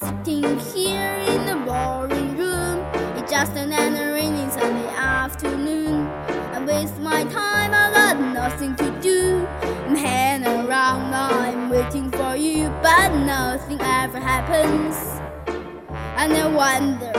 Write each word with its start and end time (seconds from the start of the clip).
sitting 0.00 0.58
here 0.74 1.14
in 1.26 1.46
the 1.46 1.56
boring 1.66 2.36
room. 2.36 2.78
It's 3.16 3.30
just 3.30 3.52
another 3.52 4.12
rainy 4.12 4.48
Sunday 4.50 4.88
afternoon. 4.88 6.06
I 6.54 6.64
waste 6.64 6.98
my 6.98 7.24
time, 7.24 7.72
I 7.74 7.90
got 7.92 8.20
nothing 8.20 8.76
to 8.76 8.90
do. 9.00 9.46
I'm 9.86 9.96
hanging 9.96 10.46
around, 10.46 11.12
I'm 11.14 11.68
waiting 11.68 12.10
for 12.10 12.36
you, 12.36 12.68
but 12.82 13.08
nothing 13.24 13.80
ever 13.80 14.20
happens. 14.20 14.96
And 16.16 16.32
I 16.32 16.46
wonder. 16.46 17.12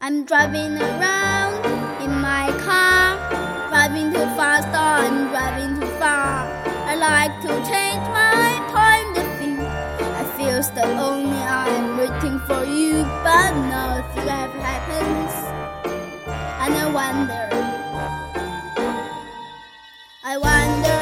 I'm 0.00 0.24
driving 0.24 0.76
around 0.76 1.64
in 2.02 2.12
my 2.20 2.50
car, 2.66 3.18
driving 3.68 4.12
too 4.12 4.28
fast, 4.36 4.68
I'm 4.68 5.28
driving 5.28 5.80
too 5.80 5.86
far. 5.98 6.46
I 6.86 6.94
like 6.94 7.40
to 7.42 7.70
change 7.70 7.89
so 10.80 10.86
only 10.98 11.36
I'm 11.38 11.98
waiting 11.98 12.38
for 12.40 12.64
you, 12.64 13.04
but 13.24 13.52
nothing 13.68 14.28
ever 14.28 14.60
happens. 14.60 15.32
And 16.62 16.74
I 16.74 16.86
wonder, 17.00 17.48
I 20.24 20.38
wonder 20.38 20.99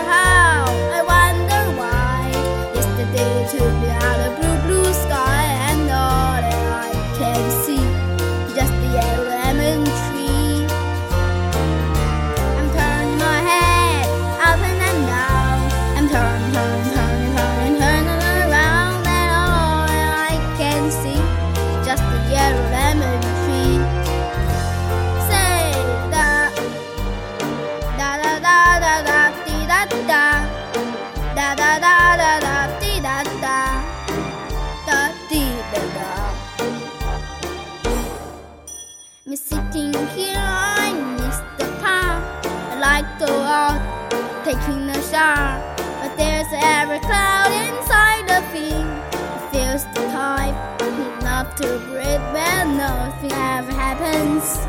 taking 44.60 44.88
a 44.90 45.02
shower. 45.02 45.76
But 46.00 46.16
there's 46.16 46.46
every 46.52 47.00
cloud 47.00 47.50
inside 47.66 48.24
the 48.28 48.40
thing. 48.52 48.86
It 49.12 49.50
feels 49.52 49.84
the 49.94 50.02
type, 50.12 50.82
enough 50.82 51.54
to 51.56 51.78
breathe 51.86 52.24
when 52.32 52.76
nothing 52.76 53.32
ever 53.32 53.72
happens. 53.72 54.66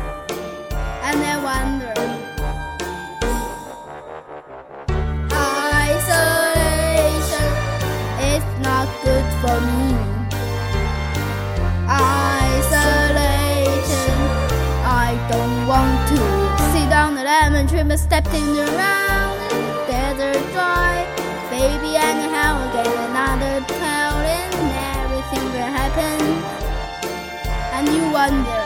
And 1.02 1.18
I 1.22 1.42
wonder. 1.42 1.99
Lemon 17.30 17.68
stepping 17.96 18.50
around 18.58 19.38
in 19.52 19.62
the 19.68 19.78
desert 19.86 20.42
dry. 20.52 20.96
Baby, 21.48 21.90
anyhow, 22.10 22.52
get 22.74 22.90
another 23.06 23.54
cloud 23.74 24.24
and 24.38 24.54
everything 24.98 25.44
will 25.54 25.72
happen. 25.80 26.18
And 27.76 27.86
you 27.94 28.02
wonder. 28.18 28.62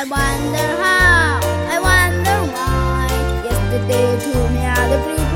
I 0.00 0.02
wonder 0.16 0.68
how, 0.84 1.40
I 1.74 1.78
wonder 1.90 2.36
why. 2.54 3.08
Yesterday 3.48 4.08
took 4.24 4.50
me 4.56 4.62
of 4.94 5.00
blue 5.04 5.33